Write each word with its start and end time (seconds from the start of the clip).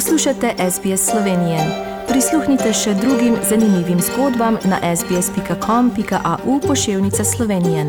Poslušate 0.00 0.54
SBS 0.70 1.10
Slovenije. 1.10 1.58
Prisluhnite 2.08 2.72
še 2.72 2.94
drugim 2.94 3.34
zanimivim 3.48 3.98
zgodbam 4.00 4.56
na 4.64 4.96
sbsp.com.au 4.96 6.60
pošiljka 6.60 7.24
Slovenije. 7.24 7.84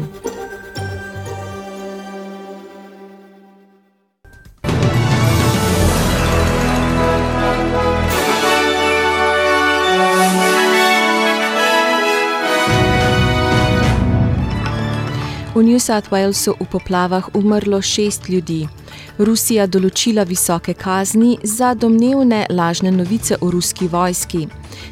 V 15.56 15.64
New 15.64 15.80
South 15.80 16.12
Walesu 16.12 16.60
v 16.60 16.66
poplavah 16.72 17.24
umrlo 17.34 17.82
šest 17.82 18.30
ljudi. 18.30 18.81
Rusija 19.22 19.68
določila 19.68 20.24
visoke 20.26 20.74
kazni 20.74 21.36
za 21.44 21.74
domnevne 21.74 22.46
lažne 22.50 22.92
novice 22.92 23.38
o 23.42 23.52
ruski 23.52 23.88
vojski. 23.88 24.48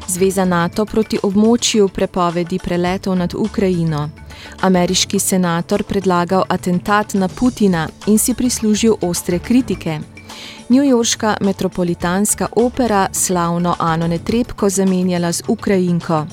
Zveza 0.08 0.44
NATO 0.44 0.84
proti 0.86 1.18
območju 1.22 1.88
prepovedi 1.88 2.58
preletov 2.62 3.16
nad 3.18 3.34
Ukrajino. 3.34 4.08
Ameriški 4.60 5.18
senator 5.18 5.82
predlagal 5.82 6.44
atentat 6.48 7.14
na 7.14 7.28
Putina 7.28 7.88
in 8.06 8.18
si 8.18 8.34
prislužil 8.34 8.94
ostre 9.02 9.38
kritike. 9.38 9.98
Newyorška 10.68 11.34
metropolitanska 11.40 12.48
opera 12.56 13.08
slavno 13.12 13.74
Ano 13.78 14.06
Netrebko 14.06 14.70
zamenjala 14.70 15.32
z 15.32 15.42
Ukrajinko 15.48 16.26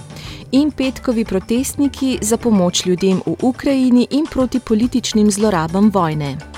in 0.52 0.72
petkovi 0.72 1.26
protestniki 1.26 2.20
za 2.22 2.38
pomoč 2.38 2.86
ljudem 2.86 3.22
v 3.26 3.36
Ukrajini 3.42 4.08
in 4.12 4.26
proti 4.32 4.60
političnim 4.60 5.32
zlorabam 5.32 5.90
vojne. 5.94 6.57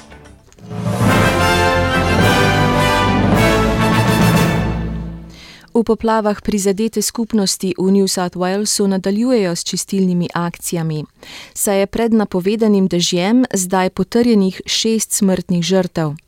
V 5.80 5.83
poplavah 5.88 6.35
prizadete 6.44 6.99
skupnosti 6.99 7.72
v 7.80 7.88
New 7.91 8.08
South 8.08 8.35
Walesu 8.35 8.88
nadaljujejo 8.88 9.55
s 9.55 9.63
čistilnimi 9.63 10.27
akcijami, 10.33 11.05
saj 11.53 11.80
je 11.80 11.88
pred 11.88 12.13
napovedanim 12.13 12.88
dežjem 12.88 13.45
zdaj 13.53 13.89
potrjenih 13.89 14.61
šest 14.66 15.11
smrtnih 15.11 15.63
žrtev. 15.63 16.19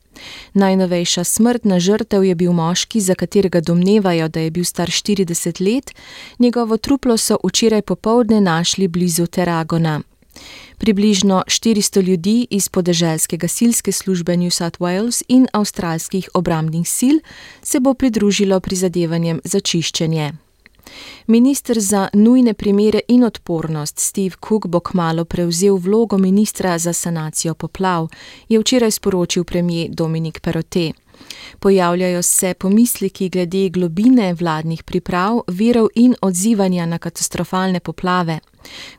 Najnovejša 0.53 1.23
smrtna 1.23 1.79
žrtev 1.79 2.23
je 2.23 2.35
bil 2.35 2.53
moški, 2.53 3.01
za 3.01 3.15
katerega 3.15 3.59
domnevajo, 3.59 4.27
da 4.27 4.39
je 4.39 4.51
bil 4.51 4.63
star 4.63 4.87
40 4.87 5.59
let, 5.59 5.91
njegovo 6.39 6.77
truplo 6.77 7.17
so 7.17 7.37
včeraj 7.43 7.81
popovdne 7.81 8.41
našli 8.41 8.87
blizu 8.87 9.27
Teragona. 9.27 10.01
Približno 10.77 11.43
400 11.47 12.01
ljudi 12.01 12.47
iz 12.49 12.69
podeželske 12.69 13.37
gasilske 13.37 13.91
službe 13.91 14.37
New 14.37 14.49
South 14.49 14.79
Wales 14.79 15.23
in 15.27 15.47
avstralskih 15.53 16.29
obrambnih 16.33 16.89
sil 16.97 17.17
se 17.61 17.79
bo 17.79 17.93
pridružilo 17.93 18.59
prizadevanjem 18.59 19.41
za 19.43 19.59
čiščenje. 19.59 20.33
Ministr 21.27 21.79
za 21.79 22.09
nujne 22.13 22.53
primere 22.53 22.99
in 23.07 23.23
odpornost 23.23 23.99
Steve 23.99 24.35
Cook 24.47 24.67
bo 24.67 24.79
kmalo 24.79 25.25
prevzel 25.25 25.75
vlogo 25.75 26.17
ministra 26.17 26.77
za 26.77 26.93
sanacijo 26.93 27.53
poplav, 27.53 28.07
je 28.49 28.59
včeraj 28.59 28.91
sporočil 28.91 29.43
premijer 29.43 29.89
Dominik 29.91 30.39
Perote. 30.39 30.91
Pojavljajo 31.59 32.21
se 32.21 32.53
pomisleki 32.53 33.29
glede 33.29 33.69
globine 33.69 34.33
vladnih 34.33 34.83
priprav, 34.83 35.41
virov 35.47 35.87
in 35.95 36.15
odzivanja 36.21 36.85
na 36.85 36.97
katastrofalne 36.97 37.79
poplave. 37.79 38.39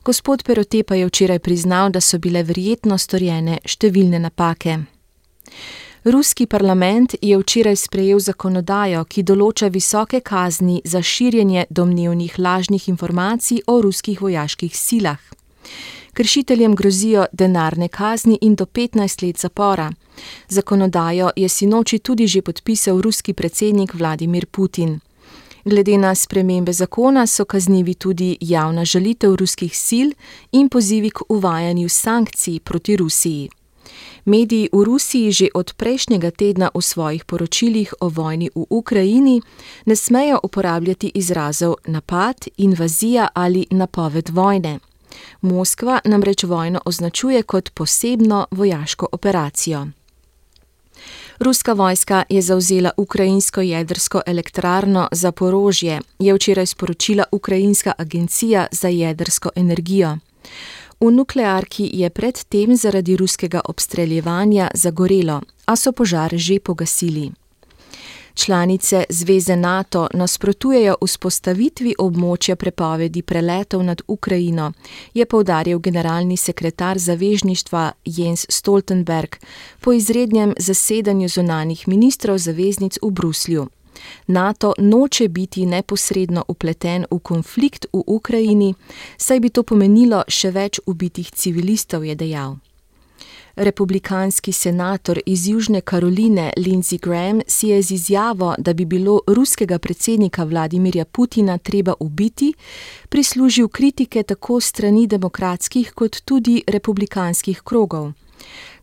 Gospod 0.05 0.43
Perote 0.45 0.83
pa 0.83 0.95
je 0.95 1.07
včeraj 1.07 1.39
priznal, 1.39 1.91
da 1.91 2.01
so 2.01 2.19
bile 2.19 2.43
verjetno 2.43 2.99
storjene 2.99 3.59
številne 3.65 4.19
napake. 4.19 4.79
Ruski 6.05 6.47
parlament 6.47 7.15
je 7.23 7.39
včeraj 7.39 7.77
sprejel 7.77 8.19
zakonodajo, 8.19 9.05
ki 9.05 9.23
določa 9.23 9.69
visoke 9.71 10.21
kazni 10.21 10.81
za 10.85 11.03
širjenje 11.03 11.69
domnevnih 11.71 12.39
lažnih 12.39 12.89
informacij 12.89 13.63
o 13.67 13.81
ruskih 13.81 14.23
vojaških 14.23 14.75
silah. 14.77 15.21
Kršiteljem 16.15 16.75
grozijo 16.75 17.27
denarne 17.33 17.89
kazni 17.89 18.39
in 18.41 18.55
do 18.55 18.65
15 18.65 19.27
let 19.27 19.39
zapora. 19.39 19.93
Zakonodajo 20.49 21.31
je 21.37 21.49
sinoči 21.49 21.99
tudi 21.99 22.27
že 22.27 22.43
podpisal 22.43 23.01
ruski 23.01 23.33
predsednik 23.33 23.95
Vladimir 23.95 24.47
Putin. 24.47 25.01
Glede 25.65 25.99
na 25.99 26.15
spremembe 26.15 26.73
zakona 26.73 27.27
so 27.27 27.45
kaznivi 27.45 27.95
tudi 27.95 28.37
javna 28.41 28.85
žalitev 28.85 29.35
ruskih 29.35 29.79
sil 29.87 30.09
in 30.53 30.69
pozivi 30.69 31.11
k 31.11 31.21
uvajanju 31.29 31.89
sankcij 31.89 32.61
proti 32.61 32.97
Rusiji. 32.97 33.49
Mediji 34.25 34.69
v 34.73 34.85
Rusiji 34.85 35.33
že 35.33 35.49
od 35.55 35.75
prejšnjega 35.77 36.31
tedna 36.31 36.71
v 36.75 36.83
svojih 36.83 37.25
poročilih 37.25 37.95
o 38.01 38.09
vojni 38.09 38.51
v 38.55 38.67
Ukrajini 38.71 39.43
ne 39.87 39.97
smejo 39.97 40.41
uporabljati 40.43 41.13
izrazov 41.15 41.75
napad, 41.87 42.37
invazija 42.57 43.29
ali 43.35 43.67
napoved 43.71 44.29
vojne. 44.29 44.92
Moskva 45.41 46.01
namreč 46.05 46.45
vojno 46.45 46.81
označuje 46.85 47.43
kot 47.43 47.71
posebno 47.75 48.47
vojaško 48.51 49.09
operacijo. 49.13 49.87
Ruska 51.39 51.73
vojska 51.73 52.25
je 52.29 52.43
zavzela 52.43 52.91
ukrajinsko 52.97 53.61
jedrsko 53.61 54.21
elektrarno 54.27 55.09
Zaporožje, 55.13 56.01
je 56.19 56.35
včeraj 56.35 56.67
sporočila 56.67 57.25
Ukrajinska 57.33 57.93
agencija 57.99 58.67
za 58.73 58.89
jedrsko 58.89 59.51
energijo. 59.57 60.19
V 61.01 61.11
nuklearki 61.11 61.91
je 61.93 62.11
predtem 62.11 62.77
zaradi 62.77 63.17
ruskega 63.17 63.61
obstreljevanja 63.65 64.71
zagorelo, 64.75 65.41
a 65.67 65.77
so 65.77 65.93
požar 65.93 66.31
že 66.35 66.61
pogasili. 66.61 67.33
Članice 68.35 69.05
zveze 69.09 69.57
NATO 69.57 70.09
nasprotujejo 70.15 70.97
vzpostavitvi 71.05 71.95
območja 71.99 72.57
prepovedi 72.57 73.23
preletov 73.23 73.85
nad 73.85 74.03
Ukrajino, 74.09 74.73
je 75.15 75.27
poudaril 75.27 75.79
generalni 75.79 76.37
sekretar 76.37 76.99
zavezništva 76.99 77.93
Jens 78.05 78.47
Stoltenberg 78.49 79.37
po 79.81 79.93
izrednem 79.93 80.55
zasedanju 80.59 81.29
zunanih 81.29 81.89
ministrov 81.89 82.39
zaveznic 82.39 82.99
v 83.03 83.11
Bruslju. 83.11 83.69
NATO 84.27 84.75
noče 84.79 85.29
biti 85.29 85.67
neposredno 85.67 86.45
upleten 86.49 87.07
v 87.11 87.19
konflikt 87.19 87.87
v 87.93 88.03
Ukrajini, 88.07 88.75
saj 89.17 89.41
bi 89.41 89.51
to 89.51 89.63
pomenilo 89.63 90.25
še 90.29 90.51
več 90.51 90.81
ubitih 90.87 91.31
civilistov, 91.31 92.05
je 92.05 92.15
dejal. 92.15 92.57
Republikanski 93.57 94.53
senator 94.53 95.21
iz 95.27 95.49
Južne 95.49 95.81
Karoline 95.81 96.53
Lindsey 96.57 97.01
Graham 97.01 97.41
si 97.47 97.69
je 97.69 97.83
z 97.83 97.91
izjavo, 97.91 98.55
da 98.59 98.73
bi 98.73 98.85
bilo 98.85 99.21
ruskega 99.27 99.79
predsednika 99.79 100.45
Vladimirja 100.45 101.05
Putina 101.05 101.59
treba 101.59 101.95
ubiti, 102.01 102.55
prislužil 103.09 103.69
kritike 103.69 104.23
tako 104.23 104.61
strani 104.61 105.07
demokratskih 105.07 105.93
kot 105.93 106.17
tudi 106.25 106.63
republikanskih 106.67 107.61
krogov. 107.61 108.13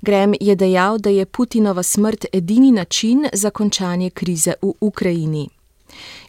Grem 0.02 0.34
je 0.42 0.56
dejal, 0.56 0.98
da 0.98 1.10
je 1.10 1.26
Putinova 1.26 1.84
smrt 1.84 2.26
edini 2.34 2.72
način 2.72 3.26
za 3.34 3.50
končanje 3.50 4.10
krize 4.10 4.54
v 4.62 4.74
Ukrajini. 4.80 5.50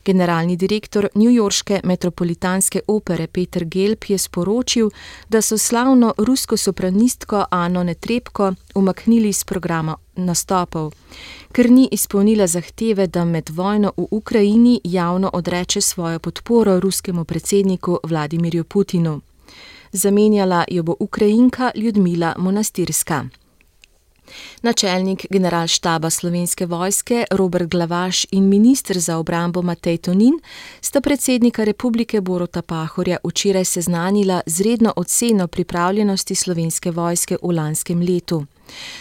Generalni 0.05 0.57
direktor 0.57 1.09
Newyorške 1.15 1.81
metropolitanske 1.85 2.81
opere 2.87 3.27
Peter 3.27 3.65
Gelb 3.65 4.05
je 4.09 4.19
sporočil, 4.19 4.91
da 5.29 5.43
so 5.43 5.59
slavno 5.59 6.15
rusko 6.19 6.57
sopranistko 6.57 7.45
Ano 7.51 7.83
Netrebko 7.83 8.53
umaknili 8.75 9.29
iz 9.29 9.45
programa 9.45 9.97
nastopov, 10.17 10.93
ker 11.53 11.71
ni 11.71 11.89
izpolnila 11.93 12.47
zahteve, 12.47 13.07
da 13.07 13.25
med 13.25 13.51
vojno 13.51 13.93
v 13.97 14.07
Ukrajini 14.11 14.81
javno 14.85 15.31
odreče 15.33 15.81
svojo 15.81 16.19
podporo 16.19 16.81
ruskemu 16.81 17.25
predsedniku 17.25 17.99
Vladimirju 18.05 18.65
Putinu. 18.65 19.21
Zamenjala 19.93 20.65
jo 20.69 20.83
bo 20.83 20.97
Ukrajinka 20.99 21.71
Ljudmila 21.75 22.35
Monastirska. 22.39 23.25
Načelnik 24.63 25.27
generalštaba 25.31 26.11
slovenske 26.11 26.67
vojske 26.67 27.25
Robert 27.31 27.71
Glavaš 27.71 28.27
in 28.31 28.49
ministr 28.49 28.99
za 28.99 29.19
obrambo 29.19 29.63
Matej 29.63 29.99
Tonin 29.99 30.41
sta 30.81 31.01
predsednika 31.01 31.65
republike 31.65 32.21
Borota 32.21 32.63
Pahorja 32.63 33.19
včeraj 33.25 33.65
seznanila 33.65 34.41
z 34.47 34.61
redno 34.61 34.93
oceno 34.97 35.49
pripravljenosti 35.49 36.35
slovenske 36.35 36.91
vojske 36.91 37.37
v 37.43 37.53
lanskem 37.53 38.01
letu. 38.01 38.47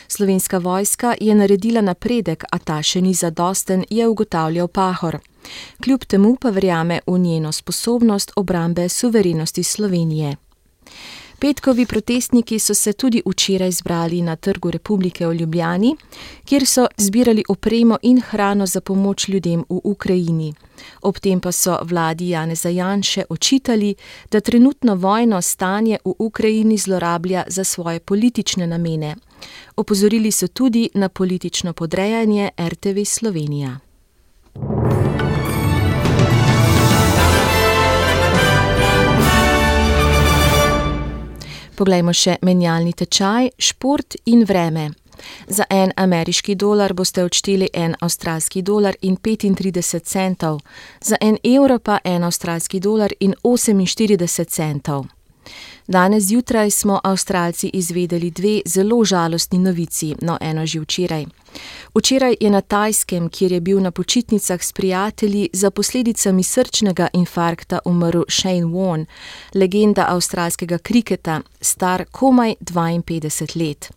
Slovenska 0.07 0.57
vojska 0.57 1.15
je 1.21 1.35
naredila 1.35 1.81
napredek, 1.81 2.43
a 2.51 2.57
ta 2.59 2.81
še 2.83 3.01
ni 3.01 3.13
zadosten, 3.13 3.85
je 3.89 4.07
ugotavljal 4.07 4.67
Pahor. 4.67 5.19
Kljub 5.83 6.05
temu 6.05 6.35
pa 6.35 6.49
verjame 6.49 6.99
v 7.07 7.19
njeno 7.19 7.51
sposobnost 7.51 8.31
obrambe 8.35 8.89
suverenosti 8.89 9.63
Slovenije. 9.63 10.37
Petkovi 11.39 11.85
protestniki 11.85 12.59
so 12.59 12.73
se 12.73 12.93
tudi 12.93 13.21
včeraj 13.25 13.71
zbrali 13.71 14.21
na 14.21 14.35
Trgu 14.35 14.71
republike 14.71 15.27
v 15.27 15.33
Ljubljani, 15.33 15.95
kjer 16.45 16.65
so 16.65 16.87
zbirali 16.97 17.43
opremo 17.49 17.97
in 18.01 18.21
hrano 18.21 18.65
za 18.65 18.81
pomoč 18.81 19.27
ljudem 19.27 19.63
v 19.69 19.79
Ukrajini. 19.83 20.53
Ob 21.01 21.19
tem 21.19 21.39
pa 21.39 21.51
so 21.51 21.77
vladi 21.83 22.29
Janeza 22.29 22.69
Janše 22.69 23.23
očitali, 23.29 23.95
da 24.31 24.39
trenutno 24.39 24.95
vojno 24.95 25.41
stanje 25.41 25.97
v 26.05 26.13
Ukrajini 26.19 26.77
zlorablja 26.77 27.43
za 27.47 27.63
svoje 27.63 27.99
politične 27.99 28.67
namene. 28.67 29.15
Opozorili 29.75 30.31
so 30.31 30.47
tudi 30.47 30.89
na 30.93 31.09
politično 31.09 31.73
podrejanje 31.73 32.49
RTV 32.59 33.03
Slovenija. 33.05 33.88
Poglejmo 41.79 42.11
še 42.11 42.33
menjalni 42.43 42.91
tečaj, 42.91 43.53
šport 43.55 44.17
in 44.27 44.41
vreme. 44.43 44.89
Za 45.47 45.63
en 45.69 45.93
ameriški 45.95 46.55
dolar 46.55 46.91
boste 46.93 47.23
odšteli 47.23 47.69
en 47.73 47.95
avstralski 48.03 48.61
dolar 48.61 48.97
in 49.01 49.15
35 49.15 50.03
centov, 50.03 50.59
za 51.01 51.15
en 51.21 51.37
evro 51.43 51.79
pa 51.79 52.01
en 52.03 52.23
avstralski 52.23 52.79
dolar 52.79 53.15
in 53.19 53.35
48 53.43 54.45
centov. 54.51 55.07
Danes 55.89 56.23
zjutraj 56.23 56.71
smo 56.71 56.99
Avstralci 57.03 57.69
izvedeli 57.73 58.29
dve 58.31 58.61
zelo 58.65 59.03
žalostni 59.03 59.59
novici, 59.59 60.15
no 60.21 60.37
eno 60.41 60.65
že 60.65 60.79
včeraj. 60.79 61.25
Včeraj 61.95 62.35
je 62.39 62.49
na 62.49 62.61
Tajskem, 62.61 63.29
kjer 63.29 63.51
je 63.51 63.59
bil 63.59 63.79
na 63.81 63.91
počitnicah 63.91 64.63
s 64.63 64.73
prijatelji, 64.73 65.49
za 65.53 65.71
posledicami 65.71 66.43
srčnega 66.43 67.07
infarkta 67.13 67.79
umrl 67.85 68.21
Shane 68.29 68.65
Warne, 68.65 69.05
legenda 69.53 70.05
avstralskega 70.09 70.77
kriketa, 70.77 71.41
star 71.61 72.05
komaj 72.11 72.55
52 72.61 73.57
let. 73.65 73.91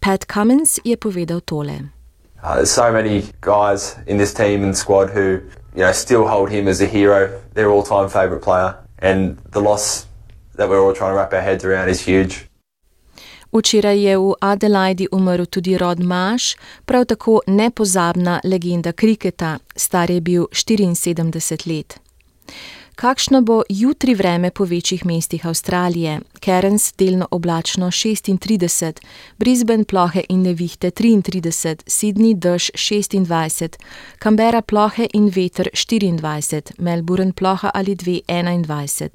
Pat 0.00 0.24
Cummins 0.32 0.78
je 0.84 0.96
povedal 0.96 1.40
tole. 1.40 1.78
Uh, 2.42 2.54
there's 2.54 2.70
so 2.70 2.92
many 2.92 3.22
guys 3.40 3.94
in 4.06 4.18
this 4.18 4.34
team 4.34 4.64
and 4.64 4.76
squad 4.76 5.10
who, 5.14 5.38
you 5.74 5.84
know, 5.86 5.92
still 5.92 6.26
hold 6.26 6.50
him 6.50 6.68
as 6.68 6.80
a 6.80 6.86
hero, 6.86 7.30
their 7.54 7.70
all-time 7.70 8.08
favourite 8.08 8.42
player, 8.42 8.74
and 9.02 9.36
the 9.52 9.60
loss 9.60 10.08
that 10.58 10.68
we're 10.68 10.82
all 10.84 10.94
trying 10.94 11.12
to 11.12 11.16
wrap 11.16 11.32
our 11.32 11.42
heads 11.42 11.64
around 11.64 11.88
is 11.88 12.00
huge. 12.08 12.48
Včeraj 13.52 13.96
je 14.04 14.16
v 14.18 14.34
Adelaidi 14.40 15.08
umrl 15.12 15.46
tudi 15.46 15.78
Rod 15.78 16.00
Maš, 16.00 16.56
prav 16.84 17.04
tako 17.04 17.40
nepozabna 17.46 18.40
legenda 18.44 18.92
kriketa, 18.92 19.58
star 19.76 20.10
je 20.10 20.20
bil 20.20 20.46
74 20.52 21.66
let. 21.66 22.00
Kakšno 22.98 23.40
bo 23.42 23.62
jutri 23.68 24.14
vreme 24.14 24.50
po 24.50 24.64
večjih 24.64 25.06
mestih 25.06 25.46
Avstralije? 25.46 26.20
Cairns 26.44 26.94
delno 26.98 27.28
oblačno 27.30 27.86
36, 27.86 29.00
Brisbane 29.36 29.84
plohe 29.84 30.22
in 30.28 30.42
nevihte 30.42 30.90
33, 30.90 31.76
Sydney 31.86 32.34
dež 32.34 32.70
26, 32.74 33.76
Canberra 34.22 34.62
plohe 34.62 35.06
in 35.14 35.28
veter 35.28 35.68
24, 35.74 36.72
Melbourne 36.78 37.32
ploha 37.32 37.70
ali 37.74 37.94
dve 37.94 38.20
21, 38.28 39.08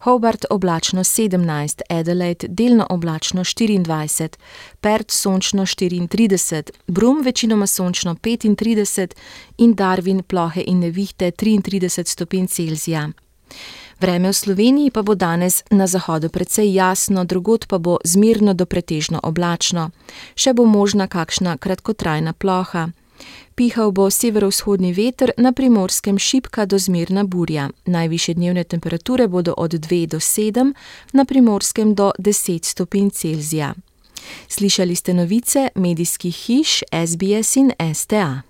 Hobart 0.00 0.44
oblačno 0.50 1.04
17, 1.04 1.80
Adelaide 1.88 2.46
delno 2.48 2.86
oblačno 2.90 3.44
24, 3.44 4.28
Perth 4.80 5.14
sončno 5.14 5.62
34, 5.62 6.70
Brum 6.86 7.22
večinoma 7.22 7.66
sončno 7.66 8.14
35 8.14 9.14
in 9.58 9.74
Darwin 9.74 10.22
plohe 10.22 10.62
in 10.66 10.78
nevihte 10.78 11.30
33 11.30 12.04
stopinj 12.04 12.46
Celzija. 12.46 13.10
Vreme 14.00 14.32
v 14.32 14.36
Sloveniji 14.36 14.90
pa 14.90 15.02
bo 15.02 15.14
danes 15.14 15.62
na 15.70 15.86
zahodu 15.86 16.28
precej 16.28 16.74
jasno, 16.74 17.24
drugod 17.24 17.66
pa 17.68 17.78
bo 17.78 17.98
zmirno 18.04 18.54
do 18.54 18.66
pretežno 18.66 19.20
oblačno, 19.22 19.90
še 20.34 20.52
bo 20.56 20.64
možna 20.64 21.06
kakšna 21.06 21.56
kratkotrajna 21.60 22.32
ploha. 22.32 22.88
Pihal 23.54 23.92
bo 23.92 24.08
severovzhodni 24.10 24.94
veter, 24.96 25.32
na 25.36 25.52
primorskem 25.52 26.18
šipka 26.18 26.64
do 26.64 26.78
zmirna 26.78 27.24
burja. 27.24 27.68
Najviše 27.84 28.34
dnevne 28.34 28.64
temperature 28.64 29.28
bodo 29.28 29.54
od 29.56 29.76
2 29.76 30.06
do 30.06 30.16
7, 30.16 30.72
na 31.12 31.24
primorskem 31.24 31.94
do 31.94 32.12
10 32.18 32.64
stopinj 32.64 33.10
Celzija. 33.10 33.74
Slišali 34.48 34.96
ste 34.96 35.14
novice 35.14 35.68
medijskih 35.74 36.34
hiš 36.34 36.82
SBS 36.92 37.56
in 37.56 37.72
STA. 37.94 38.49